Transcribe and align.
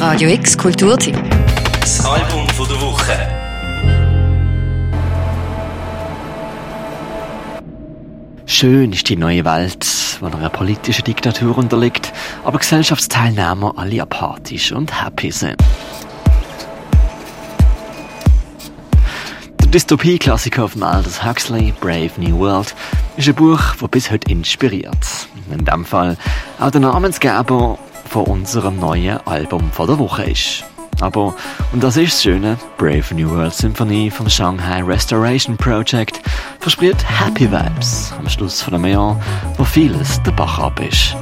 Radio 0.00 0.30
X 0.30 0.56
Kulturteam. 0.56 1.14
Das 1.78 2.02
Album 2.06 2.48
von 2.48 2.66
der 2.66 2.80
Woche. 2.80 3.12
Schön 8.46 8.94
ist 8.94 9.10
die 9.10 9.16
neue 9.16 9.44
Welt, 9.44 9.86
die 10.18 10.24
einer 10.24 10.48
politischen 10.48 11.04
Diktatur 11.04 11.58
unterliegt, 11.58 12.14
aber 12.46 12.60
Gesellschaftsteilnehmer 12.60 13.74
alle 13.76 14.00
apathisch 14.00 14.72
und 14.72 15.04
happy 15.04 15.30
sind. 15.30 15.56
Der 19.60 19.68
Dystopie-Klassiker 19.68 20.66
von 20.66 20.82
Aldous 20.82 21.22
Huxley, 21.22 21.74
Brave 21.78 22.12
New 22.16 22.38
World, 22.38 22.74
ist 23.18 23.28
ein 23.28 23.34
Buch, 23.34 23.60
das 23.78 23.90
bis 23.90 24.10
heute 24.10 24.30
inspiriert. 24.32 25.28
In 25.50 25.66
dem 25.66 25.84
Fall 25.84 26.16
auch 26.58 26.70
der 26.70 26.80
Namensgeber 26.80 27.78
von 28.10 28.24
unserem 28.24 28.80
neuen 28.80 29.24
Album 29.24 29.70
von 29.70 29.86
der 29.86 30.00
Woche 30.00 30.24
ist. 30.24 30.64
Aber, 31.00 31.32
und 31.72 31.80
das 31.82 31.96
ist 31.96 32.12
das 32.12 32.22
Schöne, 32.24 32.58
Brave 32.76 33.14
New 33.14 33.30
World 33.30 33.54
Symphony 33.54 34.10
vom 34.10 34.28
Shanghai 34.28 34.82
Restoration 34.82 35.56
Project 35.56 36.20
verspricht 36.58 37.04
Happy 37.08 37.50
Vibes 37.50 38.12
am 38.18 38.28
Schluss 38.28 38.62
von 38.62 38.74
einem 38.74 38.86
Jahr, 38.86 39.20
wo 39.56 39.64
vieles 39.64 40.20
der 40.24 40.32
Bach 40.32 40.58
ab 40.58 40.80
ist. 40.80 41.14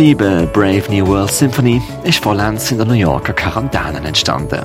Schiebe 0.00 0.48
Brave 0.50 0.84
New 0.88 1.06
World 1.06 1.30
Symphony 1.30 1.82
ist 2.04 2.24
vollends 2.24 2.70
in 2.70 2.78
der 2.78 2.86
New 2.86 2.94
Yorker 2.94 3.34
Quarantäne 3.34 3.98
entstanden. 3.98 4.64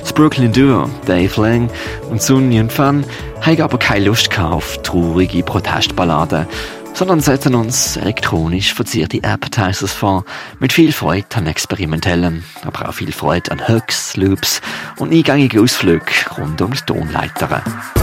Das 0.00 0.10
Brooklyn 0.10 0.50
Duo 0.50 0.88
Dave 1.04 1.38
Lang 1.38 1.68
und 2.08 2.22
Sun 2.22 2.50
Yun 2.50 2.70
Fan 2.70 3.04
haben 3.42 3.60
aber 3.60 3.78
keine 3.78 4.06
Lust 4.06 4.38
auf 4.38 4.80
traurige 4.82 5.42
Protestballaden, 5.42 6.46
sondern 6.94 7.20
setzen 7.20 7.54
uns 7.54 7.98
elektronisch 7.98 8.72
verzierte 8.72 9.22
Appetizers 9.22 9.92
vor, 9.92 10.24
mit 10.60 10.72
viel 10.72 10.92
Freude 10.92 11.26
an 11.34 11.46
experimentellen, 11.46 12.42
aber 12.64 12.88
auch 12.88 12.94
viel 12.94 13.12
Freude 13.12 13.52
an 13.52 13.60
Hooks, 13.68 14.16
Loops 14.16 14.62
und 14.96 15.12
eingängigen 15.12 15.62
Ausflügen 15.62 16.08
rund 16.38 16.62
um 16.62 16.72
die 16.72 17.99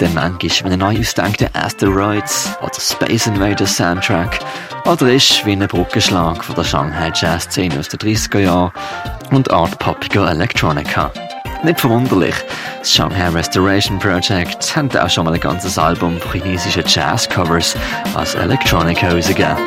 dann 0.00 0.14
manchmal 0.14 0.70
wie 0.70 0.72
ein 0.72 0.78
neu 0.78 0.98
ausgedenkter 0.98 1.50
Asteroids 1.52 2.50
oder 2.62 2.80
Space 2.80 3.26
Invaders 3.26 3.76
Soundtrack 3.76 4.40
oder 4.86 5.12
ist 5.12 5.44
wie 5.44 5.52
ein 5.52 5.66
Brückenschlag 5.66 6.42
von 6.42 6.54
der 6.54 6.64
Shanghai 6.64 7.12
Jazz-Szene 7.14 7.78
aus 7.78 7.88
den 7.88 8.00
30er 8.00 8.38
Jahren 8.38 8.72
und 9.30 9.50
art-poppiger 9.50 10.30
Electronica. 10.30 11.12
Nicht 11.62 11.80
verwunderlich, 11.80 12.34
das 12.78 12.92
Shanghai 12.92 13.28
Restoration 13.28 13.98
Project 13.98 14.74
hat 14.74 14.96
auch 14.96 15.10
schon 15.10 15.26
mal 15.26 15.34
ein 15.34 15.40
ganzes 15.40 15.76
Album 15.76 16.18
chinesischer 16.32 16.84
Jazz-Covers 16.86 17.76
als 18.14 18.34
Electronica 18.34 19.10
rausgegeben. 19.10 19.58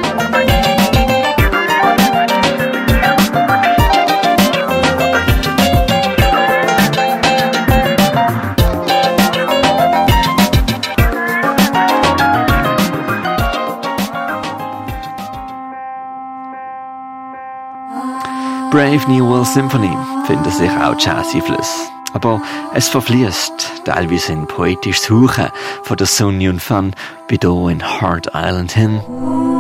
Brave 18.74 19.08
New 19.08 19.30
World 19.30 19.46
Symphony 19.46 19.96
findet 20.26 20.52
sich 20.52 20.72
auch 20.72 21.00
Jazz-Einfluss. 21.00 21.92
Aber 22.14 22.42
es 22.74 22.88
verfließt 22.88 23.84
teilweise 23.86 24.34
in 24.34 24.48
poetisches 24.48 25.06
Suchen 25.06 25.50
von 25.84 25.96
der 25.96 26.08
Sun 26.08 26.42
Yun 26.42 26.60
Fan, 26.60 26.96
wie 27.28 27.38
hier 27.40 27.70
in 27.70 27.84
Hard 27.84 28.32
Island 28.34 28.72
hin. 28.72 29.53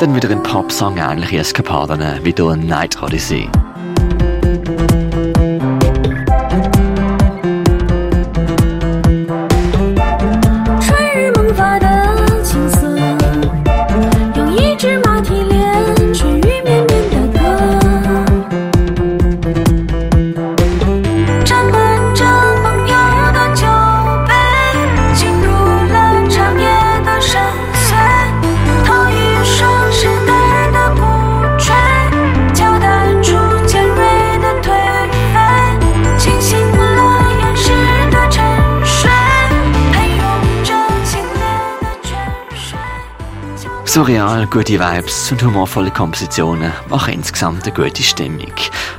Dann 0.00 0.14
wieder 0.14 0.30
in 0.30 0.42
Popsong 0.42 0.96
ähnliche 0.96 1.36
Eskapaden 1.36 2.00
wie 2.24 2.32
hier 2.34 2.52
in 2.52 2.66
Night 2.66 3.02
Odyssey. 3.02 3.50
Surreal, 43.90 44.46
gute 44.46 44.78
Vibes 44.78 45.32
und 45.32 45.42
humorvolle 45.42 45.90
Kompositionen 45.90 46.70
machen 46.88 47.12
insgesamt 47.12 47.64
eine 47.64 47.74
gute 47.74 48.04
Stimmung. 48.04 48.52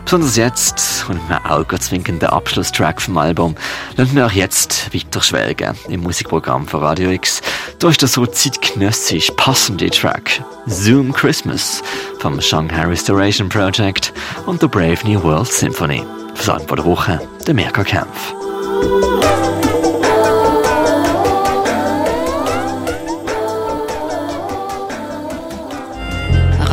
Besonders 0.03 0.35
jetzt, 0.35 1.06
und 1.07 1.16
mit 1.29 1.31
einem 1.31 1.46
augenzwinkenden 1.46 2.28
Abschlusstrack 2.28 3.01
vom 3.01 3.18
Album, 3.18 3.56
lassen 3.96 4.18
wir 4.18 4.25
auch 4.25 4.34
jetzt 4.34 4.94
weiter 4.94 5.22
schwelgen 5.22 5.78
im 5.88 6.01
Musikprogramm 6.01 6.68
von 6.68 6.84
Radio 6.84 7.09
X. 7.09 7.41
Da 7.80 7.88
ist 7.88 8.01
der 8.01 8.09
so 8.09 8.25
zeitgenössisch 8.25 9.31
passende 9.38 9.90
Track 9.90 10.44
Zoom 10.66 11.13
Christmas 11.13 11.81
vom 12.19 12.41
Shanghai 12.41 12.83
Restoration 12.83 13.48
Project 13.48 14.12
und 14.45 14.62
der 14.62 14.68
Brave 14.68 15.00
New 15.06 15.24
World 15.24 15.48
Symphony. 15.48 16.04
Versand 16.36 16.68
vor 16.68 16.75
der 16.75 16.86
Woche, 16.86 17.21
der 17.48 17.54
Mirka 17.54 17.86
Kempf. 17.86 18.33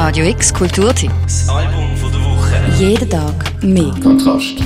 Radio 0.09 0.25
X 0.25 0.55
Kulturteam. 0.55 1.13
Das 1.23 1.47
Album 1.51 1.95
von 1.99 2.11
der 2.11 2.21
Woche. 2.23 2.57
Jeden 2.79 3.11
Tag 3.11 3.63
mehr. 3.63 3.93
Kontrast. 4.03 4.57